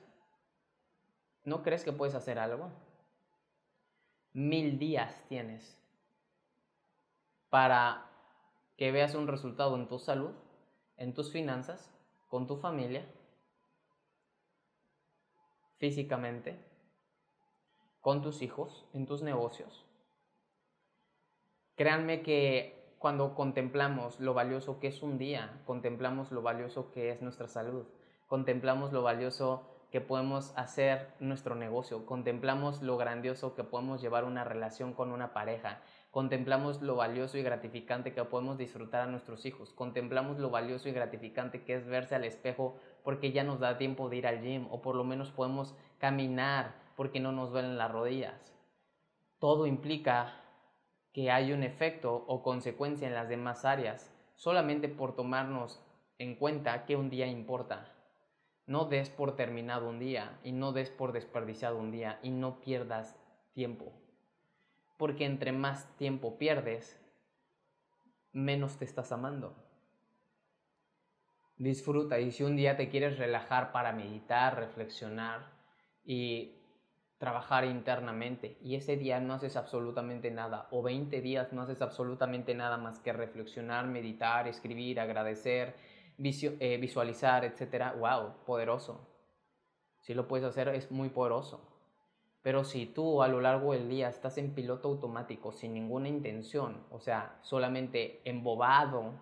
[1.44, 2.70] ¿no crees que puedes hacer algo?
[4.34, 5.78] Mil días tienes
[7.48, 8.06] para
[8.76, 10.34] que veas un resultado en tu salud,
[10.98, 11.90] en tus finanzas,
[12.28, 13.06] con tu familia
[15.78, 16.58] físicamente,
[18.02, 19.86] con tus hijos, en tus negocios.
[21.76, 27.22] Créanme que cuando contemplamos lo valioso que es un día, contemplamos lo valioso que es
[27.22, 27.86] nuestra salud,
[28.28, 34.44] contemplamos lo valioso que podemos hacer nuestro negocio, contemplamos lo grandioso que podemos llevar una
[34.44, 35.80] relación con una pareja,
[36.10, 40.92] contemplamos lo valioso y gratificante que podemos disfrutar a nuestros hijos, contemplamos lo valioso y
[40.92, 44.66] gratificante que es verse al espejo porque ya nos da tiempo de ir al gym
[44.70, 48.54] o por lo menos podemos caminar porque no nos duelen las rodillas.
[49.38, 50.41] Todo implica
[51.12, 55.80] que hay un efecto o consecuencia en las demás áreas solamente por tomarnos
[56.18, 57.88] en cuenta que un día importa.
[58.66, 62.60] No des por terminado un día y no des por desperdiciado un día y no
[62.60, 63.16] pierdas
[63.52, 63.92] tiempo.
[64.96, 66.98] Porque entre más tiempo pierdes,
[68.32, 69.54] menos te estás amando.
[71.56, 75.50] Disfruta y si un día te quieres relajar para meditar, reflexionar
[76.04, 76.61] y
[77.22, 82.52] trabajar internamente y ese día no haces absolutamente nada o 20 días no haces absolutamente
[82.52, 85.76] nada más que reflexionar, meditar, escribir, agradecer,
[86.18, 89.06] eh, visualizar, etcétera, wow, poderoso.
[90.00, 91.60] Si lo puedes hacer es muy poderoso.
[92.42, 96.84] Pero si tú a lo largo del día estás en piloto automático sin ninguna intención,
[96.90, 99.12] o sea, solamente embobado,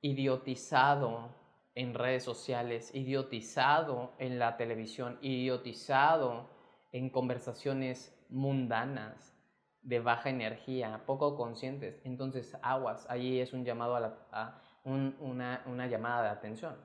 [0.00, 1.28] idiotizado
[1.74, 6.58] en redes sociales, idiotizado en la televisión, idiotizado
[6.92, 9.36] en conversaciones mundanas,
[9.82, 15.86] de baja energía, poco conscientes, entonces aguas, ahí es un llamado a, la, una, una
[15.86, 16.76] llamada de atención.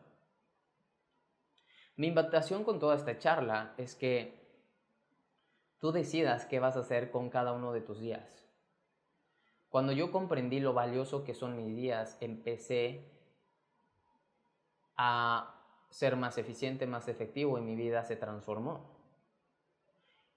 [1.97, 4.45] Mi invitación con toda esta charla es que
[5.79, 8.49] tú decidas qué vas a hacer con cada uno de tus días.
[9.69, 13.11] Cuando yo comprendí lo valioso que son mis días, empecé
[14.95, 15.53] a
[15.89, 18.94] ser más eficiente, más efectivo y mi vida se transformó.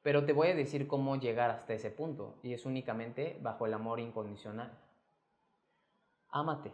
[0.09, 3.75] Pero te voy a decir cómo llegar hasta ese punto y es únicamente bajo el
[3.75, 4.73] amor incondicional.
[6.31, 6.73] Ámate.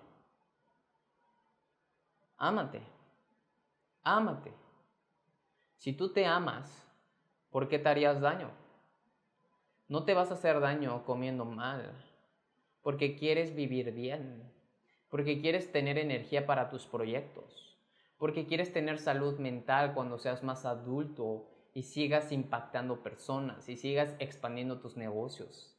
[2.36, 2.80] Ámate.
[4.04, 4.52] Ámate.
[5.78, 6.86] Si tú te amas,
[7.50, 8.52] ¿por qué te harías daño?
[9.88, 11.90] No te vas a hacer daño comiendo mal,
[12.82, 14.48] porque quieres vivir bien,
[15.10, 17.76] porque quieres tener energía para tus proyectos,
[18.16, 24.14] porque quieres tener salud mental cuando seas más adulto y sigas impactando personas y sigas
[24.18, 25.74] expandiendo tus negocios.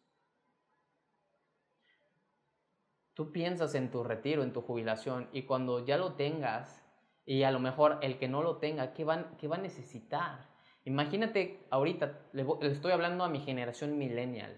[3.15, 6.83] tú piensas en tu retiro, en tu jubilación, y cuando ya lo tengas,
[7.25, 10.45] y a lo mejor el que no lo tenga, ¿qué, van, qué va a necesitar?
[10.83, 14.55] Imagínate, ahorita le, estoy hablando a mi generación millennial,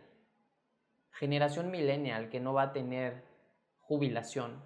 [1.12, 3.23] generación millennial que no va a tener
[3.80, 4.62] jubilación.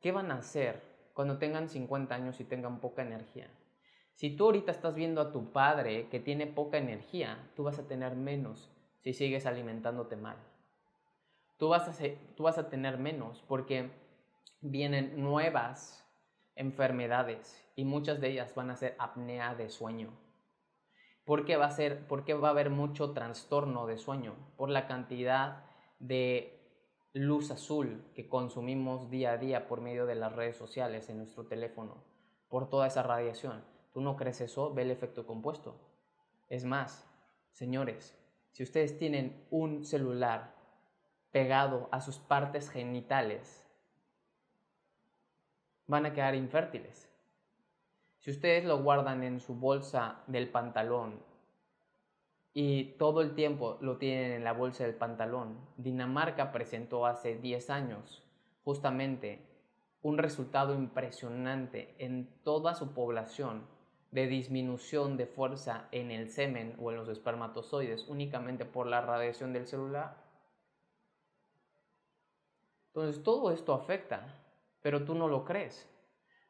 [0.00, 0.80] ¿Qué van a hacer
[1.12, 3.48] cuando tengan 50 años y tengan poca energía?
[4.14, 7.86] Si tú ahorita estás viendo a tu padre que tiene poca energía, tú vas a
[7.86, 8.70] tener menos
[9.00, 10.36] si sigues alimentándote mal
[11.62, 13.88] tú vas a, tú vas a tener menos porque
[14.62, 16.04] vienen nuevas
[16.56, 20.10] enfermedades y muchas de ellas van a ser apnea de sueño.
[21.24, 24.34] ¿Por qué va a, ser, por qué va a haber mucho trastorno de sueño?
[24.56, 25.64] Por la cantidad
[26.00, 26.58] de
[27.12, 31.46] luz azul que consumimos día a día por medio de las redes sociales en nuestro
[31.46, 32.02] teléfono,
[32.48, 33.62] por toda esa radiación.
[33.92, 34.72] ¿Tú no crees eso?
[34.72, 35.76] Ve el efecto compuesto.
[36.48, 37.06] Es más,
[37.50, 38.18] señores,
[38.50, 40.54] si ustedes tienen un celular
[41.30, 43.66] pegado a sus partes genitales,
[45.86, 47.08] van a quedar infértiles.
[48.18, 51.22] Si ustedes lo guardan en su bolsa del pantalón
[52.54, 55.58] y todo el tiempo lo tienen en la bolsa del pantalón.
[55.76, 58.22] Dinamarca presentó hace 10 años
[58.64, 59.40] justamente
[60.02, 63.66] un resultado impresionante en toda su población
[64.12, 69.52] de disminución de fuerza en el semen o en los espermatozoides únicamente por la radiación
[69.52, 70.22] del celular.
[72.88, 74.38] Entonces todo esto afecta,
[74.82, 75.88] pero tú no lo crees.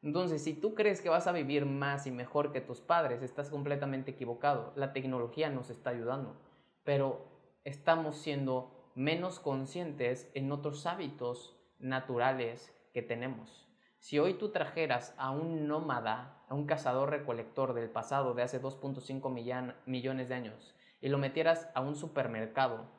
[0.02, 3.48] Entonces, si tú crees que vas a vivir más y mejor que tus padres, estás
[3.48, 4.72] completamente equivocado.
[4.74, 6.34] La tecnología nos está ayudando,
[6.82, 7.24] pero
[7.62, 13.68] estamos siendo menos conscientes en otros hábitos naturales que tenemos.
[14.00, 18.60] Si hoy tú trajeras a un nómada, a un cazador recolector del pasado de hace
[18.60, 22.90] 2.5 millones de años y lo metieras a un supermercado,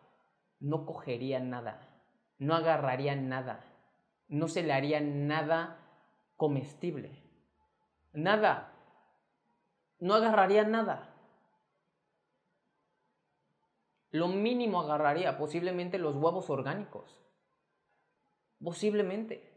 [0.59, 2.01] no cogería nada,
[2.39, 3.63] no agarraría nada,
[4.27, 5.77] no se le haría nada
[6.35, 7.21] comestible.
[8.11, 8.73] Nada.
[9.99, 11.13] No agarraría nada.
[14.09, 17.23] Lo mínimo agarraría posiblemente los huevos orgánicos.
[18.63, 19.52] Posiblemente.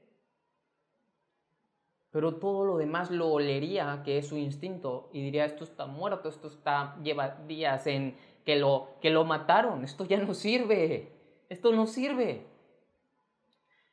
[2.16, 6.30] Pero todo lo demás lo olería, que es su instinto, y diría, esto está muerto,
[6.30, 11.12] esto está, lleva días en que lo, que lo mataron, esto ya no sirve,
[11.50, 12.46] esto no sirve.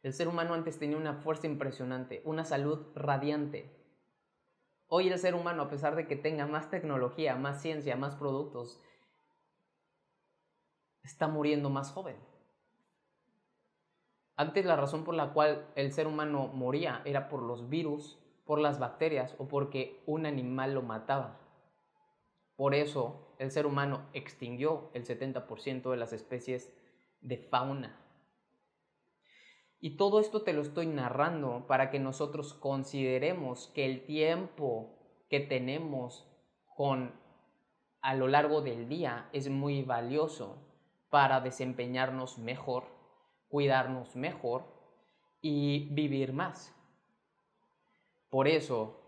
[0.03, 3.75] El ser humano antes tenía una fuerza impresionante, una salud radiante.
[4.87, 8.81] Hoy el ser humano, a pesar de que tenga más tecnología, más ciencia, más productos,
[11.03, 12.15] está muriendo más joven.
[14.35, 18.59] Antes la razón por la cual el ser humano moría era por los virus, por
[18.59, 21.39] las bacterias o porque un animal lo mataba.
[22.55, 26.73] Por eso el ser humano extinguió el 70% de las especies
[27.21, 27.99] de fauna.
[29.79, 34.97] Y todo esto te lo estoy narrando para que nosotros consideremos que el tiempo
[35.29, 36.25] que tenemos
[36.75, 37.11] con
[38.01, 40.57] a lo largo del día es muy valioso
[41.09, 42.92] para desempeñarnos mejor,
[43.53, 44.63] cuidarnos mejor
[45.39, 46.73] y vivir más.
[48.31, 48.99] Por eso,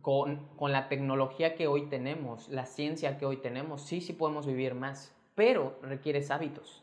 [0.00, 4.46] con, con, la tecnología que hoy tenemos, la ciencia que hoy tenemos, sí, sí podemos
[4.46, 6.82] vivir más, pero requieres hábitos.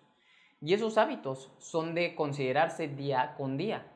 [0.61, 3.91] Y esos hábitos son de considerarse día con día.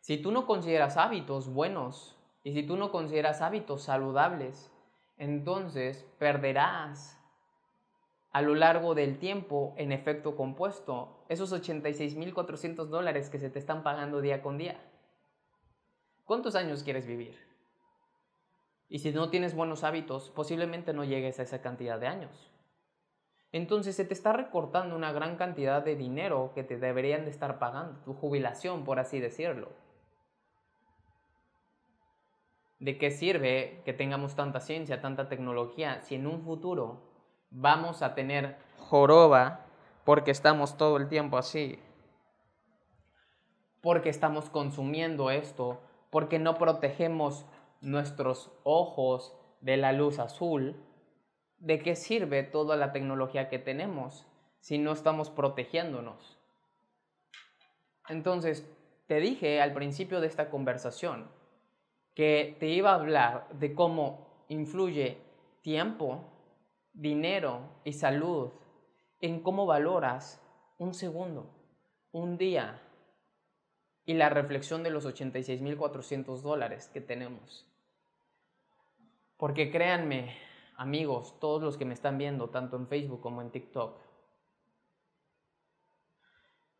[0.00, 4.70] Si tú no consideras hábitos buenos y si tú no consideras hábitos saludables,
[5.16, 7.18] entonces perderás
[8.32, 13.82] a lo largo del tiempo en efecto compuesto esos 86.400 dólares que se te están
[13.82, 14.80] pagando día con día.
[16.24, 17.36] ¿Cuántos años quieres vivir?
[18.88, 22.52] Y si no tienes buenos hábitos, posiblemente no llegues a esa cantidad de años
[23.52, 27.58] entonces se te está recortando una gran cantidad de dinero que te deberían de estar
[27.58, 29.68] pagando, tu jubilación, por así decirlo.
[32.78, 37.02] ¿De qué sirve que tengamos tanta ciencia, tanta tecnología, si en un futuro
[37.50, 39.61] vamos a tener joroba
[40.04, 41.78] porque estamos todo el tiempo así?
[43.80, 47.46] Porque estamos consumiendo esto, porque no protegemos
[47.80, 50.76] nuestros ojos de la luz azul,
[51.58, 54.26] ¿de qué sirve toda la tecnología que tenemos
[54.60, 56.38] si no estamos protegiéndonos?
[58.08, 58.68] Entonces,
[59.06, 61.28] te dije al principio de esta conversación
[62.14, 65.18] que te iba a hablar de cómo influye
[65.62, 66.24] tiempo,
[66.92, 68.50] dinero y salud
[69.22, 70.42] en cómo valoras
[70.78, 71.48] un segundo,
[72.10, 72.82] un día
[74.04, 77.64] y la reflexión de los 86.400 dólares que tenemos.
[79.36, 80.36] Porque créanme,
[80.76, 83.96] amigos, todos los que me están viendo, tanto en Facebook como en TikTok,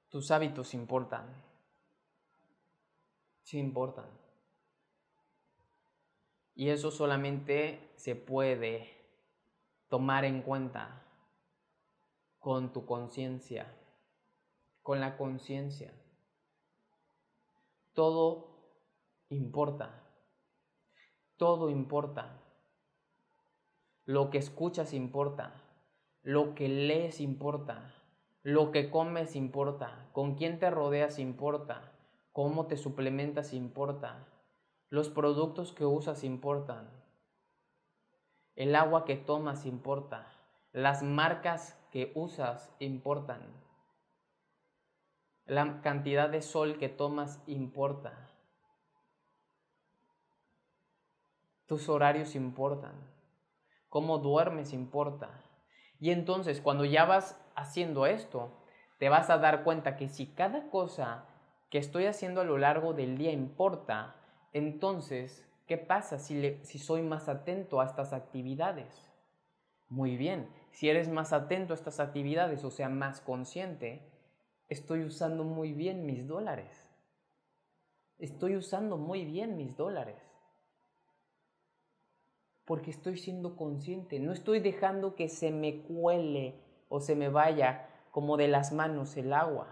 [0.09, 1.33] tus hábitos importan.
[3.43, 4.07] Sí importan.
[6.57, 8.91] Y eso solamente se puede
[9.89, 11.03] tomar en cuenta
[12.43, 13.73] con tu conciencia,
[14.83, 15.95] con la conciencia.
[17.95, 18.49] Todo
[19.29, 20.03] importa.
[21.37, 22.41] Todo importa.
[24.07, 25.55] Lo que escuchas importa,
[26.25, 27.95] lo que lees importa,
[28.43, 31.93] lo que comes importa, con quién te rodeas importa,
[32.33, 34.27] cómo te suplementas importa,
[34.91, 36.91] los productos que usas importan,
[38.57, 40.27] el agua que tomas importa,
[40.73, 43.43] las marcas que usas importan,
[45.45, 48.29] la cantidad de sol que tomas importa,
[51.67, 53.13] tus horarios importan
[53.93, 55.29] cómo duermes importa.
[56.01, 58.49] Y entonces cuando ya vas haciendo esto,
[58.99, 61.27] te vas a dar cuenta que si cada cosa
[61.69, 64.17] que estoy haciendo a lo largo del día importa,
[64.55, 69.13] entonces, ¿qué pasa si, si soy más atento a estas actividades?
[69.91, 74.11] Muy bien, si eres más atento a estas actividades, o sea, más consciente,
[74.69, 76.89] estoy usando muy bien mis dólares.
[78.19, 80.23] Estoy usando muy bien mis dólares.
[82.65, 84.19] Porque estoy siendo consciente.
[84.19, 86.55] No estoy dejando que se me cuele
[86.89, 89.69] o se me vaya como de las manos el agua.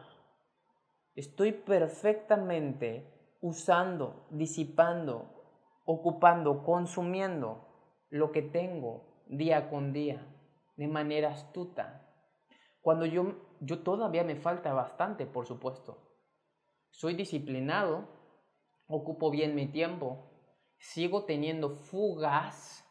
[1.14, 3.06] Estoy perfectamente
[3.40, 5.30] usando, disipando,
[5.86, 7.66] ocupando, consumiendo
[8.10, 10.26] lo que tengo día con día
[10.80, 12.10] de manera astuta.
[12.80, 15.98] Cuando yo, yo todavía me falta bastante, por supuesto.
[16.88, 18.08] Soy disciplinado,
[18.86, 20.30] ocupo bien mi tiempo,
[20.78, 22.82] sigo teniendo fugas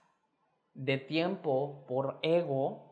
[0.76, 2.86] de tiempo por ego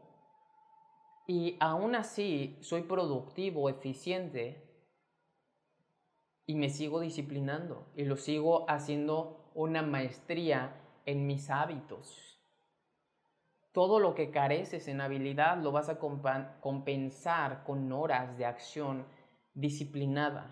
[1.27, 4.83] y aún así soy productivo, eficiente
[6.47, 12.36] y me sigo disciplinando y lo sigo haciendo una maestría en mis hábitos.
[13.77, 19.05] Todo lo que careces en habilidad lo vas a compensar con horas de acción
[19.53, 20.49] disciplinada.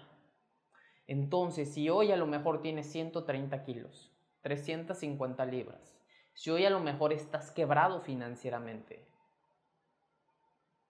[1.08, 5.98] Entonces, si hoy a lo mejor tienes 130 kilos, 350 libras,
[6.36, 9.08] si hoy a lo mejor estás quebrado financieramente,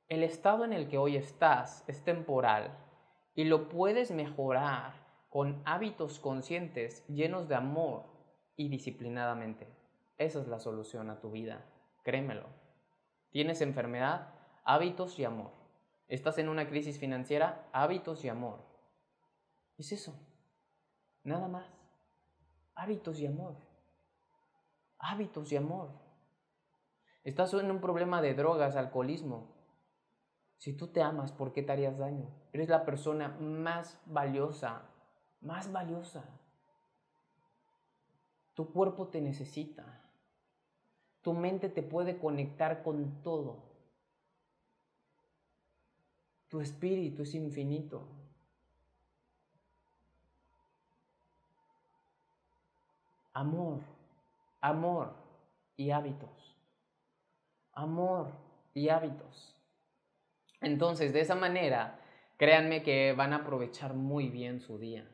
[0.10, 2.78] el estado en el que hoy estás es temporal
[3.34, 4.92] y lo puedes mejorar
[5.30, 8.04] con hábitos conscientes llenos de amor
[8.58, 9.70] y disciplinadamente.
[10.18, 11.66] Esa es la solución a tu vida,
[12.06, 12.47] créemelo.
[13.32, 14.30] Tienes enfermedad,
[14.64, 15.51] hábitos y amor.
[16.08, 18.64] Estás en una crisis financiera, hábitos y amor.
[19.78, 20.14] Es eso,
[21.24, 21.68] nada más.
[22.76, 23.58] Hábitos y amor.
[24.99, 25.89] Hábitos y amor.
[27.24, 29.56] Estás en un problema de drogas, alcoholismo.
[30.58, 32.30] Si tú te amas, ¿por qué te harías daño?
[32.53, 34.84] Eres la persona más valiosa,
[35.41, 36.24] más valiosa.
[38.53, 40.05] Tu cuerpo te necesita.
[41.26, 43.57] Tu mente te puede conectar con todo.
[46.49, 48.03] Tu espíritu es infinito.
[53.34, 53.80] Amor,
[54.61, 55.15] amor
[55.76, 56.55] y hábitos.
[57.73, 58.30] Amor
[58.76, 59.59] y hábitos.
[60.61, 62.01] Entonces, de esa manera,
[62.38, 65.09] créanme que van a aprovechar muy bien su día.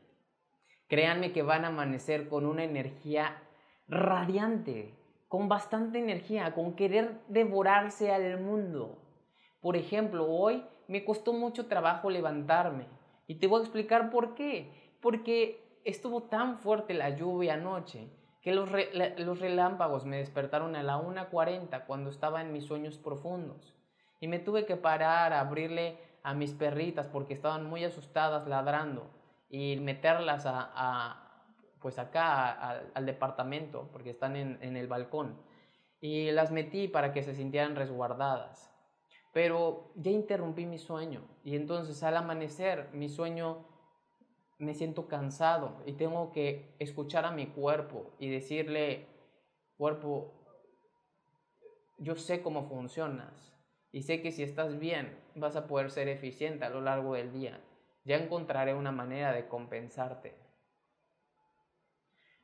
[0.88, 3.42] Créanme que van a amanecer con una energía
[3.88, 5.01] radiante,
[5.32, 8.98] con bastante energía, con querer devorarse al mundo.
[9.62, 12.84] Por ejemplo, hoy me costó mucho trabajo levantarme
[13.26, 14.70] y te voy a explicar por qué.
[15.00, 18.10] Porque estuvo tan fuerte la lluvia anoche
[18.42, 18.70] que los,
[19.40, 23.74] relámpagos me despertaron a la 1.40 cuando estaba en mis sueños profundos.
[24.20, 29.08] Y me tuve que parar a abrirle a mis perritas porque estaban muy asustadas ladrando
[29.48, 31.21] y meterlas a,
[31.82, 35.36] pues acá al departamento porque están en, el balcón.
[36.00, 38.72] Y las metí para que se sintieran resguardadas.
[39.32, 43.66] Pero ya interrumpí mi sueño y entonces al amanecer mi sueño
[44.58, 49.08] me siento cansado y tengo que escuchar a mi cuerpo y decirle,
[49.76, 50.32] cuerpo,
[51.98, 53.52] yo sé cómo funcionas,
[53.92, 57.30] y sé que si estás bien vas a poder ser eficiente a lo largo del
[57.30, 57.60] día.
[58.04, 60.34] Ya encontraré una manera de compensarte.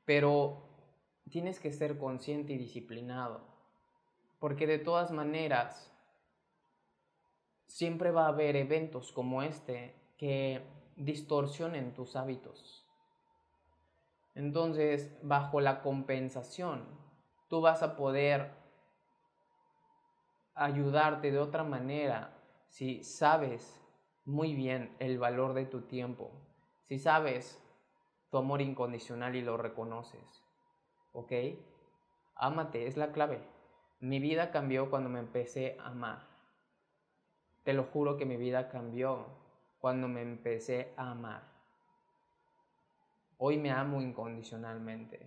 [0.09, 0.62] Pero
[1.28, 3.42] tienes que ser consciente y disciplinado.
[4.38, 5.92] Porque de todas maneras,
[7.66, 10.62] siempre va a haber eventos como este que
[10.96, 12.86] distorsionen tus hábitos.
[14.34, 16.86] Entonces, bajo la compensación,
[17.50, 18.52] tú vas a poder
[20.54, 22.34] ayudarte de otra manera
[22.68, 23.78] si sabes
[24.24, 26.30] muy bien el valor de tu tiempo,
[26.84, 27.62] si sabes
[28.31, 30.43] tu amor incondicional y lo reconoces.
[31.12, 31.33] ¿Ok?
[32.35, 33.41] Ámate, es la clave.
[34.01, 36.26] Mi vida cambió cuando me empecé a amar.
[37.64, 39.26] Te lo juro que mi vida cambió
[39.81, 41.43] cuando me empecé a amar.
[43.39, 45.26] Hoy me amo incondicionalmente.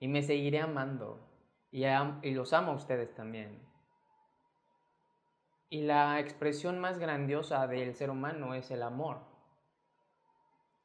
[0.00, 1.32] Y me seguiré amando
[1.70, 3.58] y, los amo a ustedes también.
[5.70, 9.31] Y la expresión más grandiosa del ser humano es el amor.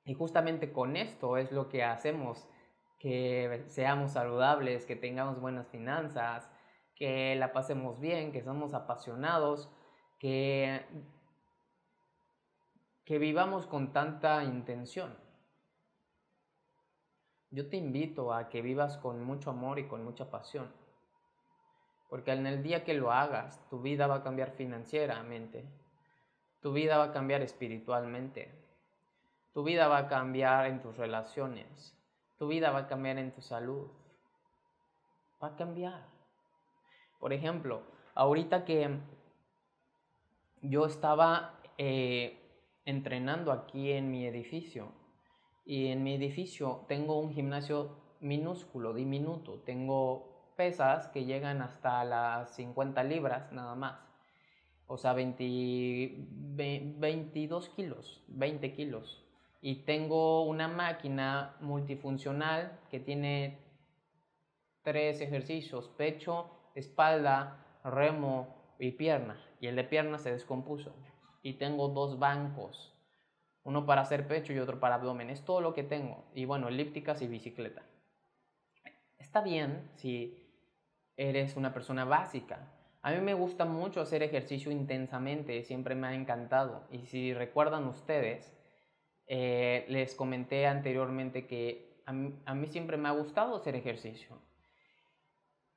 [0.08, 2.48] Y justamente con esto es lo que hacemos
[2.98, 6.50] que seamos saludables, que tengamos buenas finanzas,
[6.96, 9.70] que la pasemos bien, que somos apasionados,
[10.18, 10.86] que,
[13.04, 15.14] que vivamos con tanta intención.
[17.52, 20.72] Yo te invito a que vivas con mucho amor y con mucha pasión.
[22.10, 25.66] Porque en el día que lo hagas, tu vida va a cambiar financieramente.
[26.62, 28.67] Tu vida va a cambiar espiritualmente.
[29.58, 31.98] Tu vida va a cambiar en tus relaciones.
[32.38, 33.88] Tu vida va a cambiar en tu salud.
[35.42, 36.06] Va a cambiar.
[37.20, 37.82] Por ejemplo,
[38.14, 39.00] ahorita que
[40.62, 42.38] yo estaba eh,
[42.86, 44.92] entrenando aquí en mi edificio
[45.66, 49.62] y en mi edificio tengo un gimnasio minúsculo, diminuto.
[49.62, 54.00] Tengo pesas que llegan hasta las 50 libras nada más.
[54.86, 59.24] O sea, 22 kilos, 20 kilos.
[59.62, 63.58] Y tengo una máquina multifuncional que tiene
[64.84, 68.48] tres ejercicios, pecho, espalda, remo
[68.80, 69.38] y pierna.
[69.60, 70.96] Y el de pierna se descompuso.
[71.42, 72.94] Y tengo dos bancos,
[73.64, 75.30] uno para hacer pecho y otro para abdomen.
[75.30, 76.24] Es todo lo que tengo.
[76.34, 77.84] Y bueno, elípticas y bicicleta.
[79.18, 80.48] Está bien si
[81.18, 82.72] eres una persona básica.
[83.02, 86.84] A mí me gusta mucho hacer ejercicio intensamente, siempre me ha encantado.
[86.92, 88.57] Y si recuerdan ustedes,
[89.28, 94.38] eh, les comenté anteriormente que a mí, siempre me ha gustado hacer ejercicio.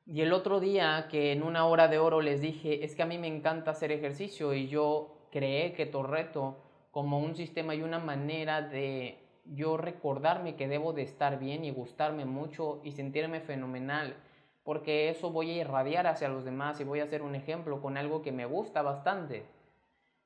[0.07, 3.07] Y el otro día que en una hora de oro les dije, es que a
[3.07, 7.98] mí me encanta hacer ejercicio y yo creé que Torreto como un sistema y una
[7.98, 14.16] manera de yo recordarme que debo de estar bien y gustarme mucho y sentirme fenomenal,
[14.62, 17.96] porque eso voy a irradiar hacia los demás y voy a ser un ejemplo con
[17.96, 19.44] algo que me gusta bastante.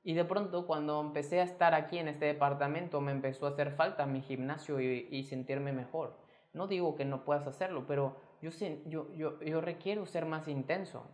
[0.05, 3.73] Y de pronto cuando empecé a estar aquí en este departamento me empezó a hacer
[3.73, 6.17] falta mi gimnasio y, sentirme mejor.
[6.53, 8.51] No digo que no puedas hacerlo, pero yo,
[8.87, 11.11] yo, yo, yo requiero ser más intenso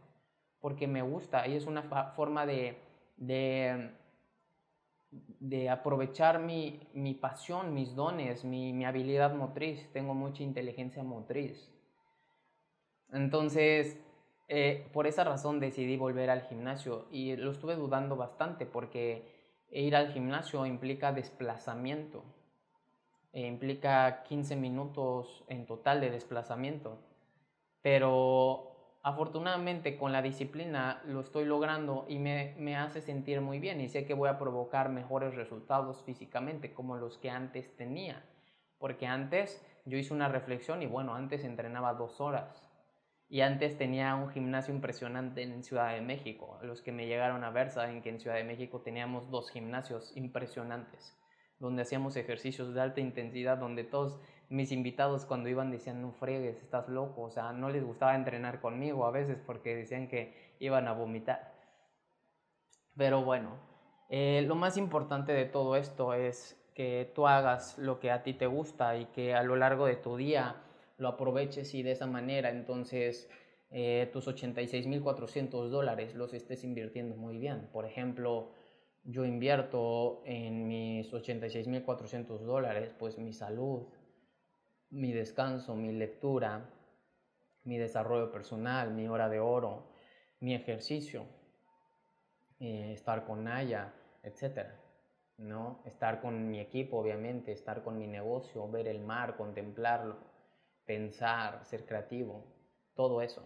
[0.61, 1.83] porque me gusta y es una
[2.15, 2.77] forma de,
[3.17, 3.93] de
[5.11, 9.91] de aprovechar mi, mi pasión, mis dones, mi, mi, habilidad motriz.
[9.93, 11.71] Tengo mucha inteligencia motriz.
[13.13, 13.99] Entonces,
[14.53, 19.23] eh, por esa razón decidí volver al gimnasio y lo estuve dudando bastante porque
[19.71, 22.25] ir al gimnasio implica desplazamiento.
[23.33, 26.99] E implica 15 minutos en total de desplazamiento.
[27.81, 33.89] Pero afortunadamente con la disciplina lo estoy logrando y me, hace sentir muy bien y
[33.89, 38.25] sé que voy a provocar mejores resultados físicamente como los que antes tenía.
[38.81, 42.70] Porque antes yo hice una reflexión y bueno, antes entrenaba dos horas.
[43.31, 46.59] Y antes tenía un gimnasio impresionante en Ciudad de México.
[46.63, 50.15] Los que me llegaron a ver saben que en Ciudad de México teníamos dos gimnasios
[50.15, 51.17] impresionantes
[51.61, 54.19] donde hacíamos ejercicios de alta intensidad, donde todos
[54.49, 58.61] mis invitados cuando iban decían, no fregues, estás loco, o sea, no les gustaba entrenar
[58.61, 61.53] conmigo a veces porque decían que iban a vomitar.
[62.97, 63.59] Pero bueno,
[64.09, 68.33] eh, lo más importante de todo esto es que tú hagas lo que a ti
[68.33, 70.57] te gusta y que a lo largo de tu día
[71.01, 73.29] lo aproveches y de esa manera entonces
[73.71, 77.69] eh, tus 86.400 dólares los estés invirtiendo muy bien.
[77.73, 78.53] Por ejemplo,
[79.05, 83.87] yo invierto en mis 86.400 dólares, pues mi salud,
[84.91, 86.69] mi descanso, mi lectura,
[87.65, 89.93] mi desarrollo personal, mi hora de oro,
[90.41, 91.25] mi ejercicio,
[92.59, 94.67] eh, estar con Naya, etc.
[95.39, 95.81] ¿no?
[95.87, 100.30] Estar con mi equipo, obviamente, estar con mi negocio, ver el mar, contemplarlo,
[100.91, 102.45] pensar, ser creativo,
[102.97, 103.45] todo eso.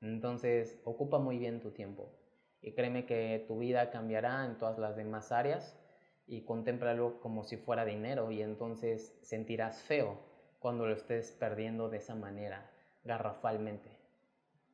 [0.00, 2.12] Entonces, ocupa muy bien tu tiempo
[2.60, 5.76] y créeme que tu vida cambiará en todas las demás áreas
[6.24, 10.20] y contémplalo como si fuera dinero y entonces sentirás feo
[10.60, 12.70] cuando lo estés perdiendo de esa manera,
[13.02, 13.90] garrafalmente.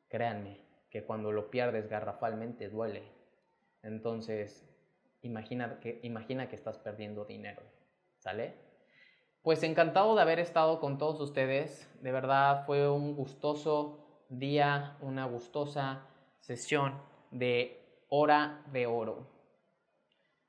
[0.07, 3.01] Créanme que cuando lo pierdes garrafalmente duele.
[3.81, 4.69] Entonces,
[5.23, 7.63] imagina que, imagina que estás perdiendo dinero.
[8.19, 8.68] ¿Sale?
[9.41, 11.89] Pues encantado de haber estado con todos ustedes.
[12.01, 16.05] De verdad fue un gustoso día, una gustosa
[16.39, 19.27] sesión de hora de oro.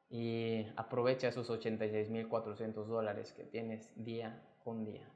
[0.09, 5.09] Y aprovecha esos 86.400 dólares que tienes día con día.